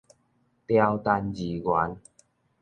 [0.65, 1.95] 牢單字元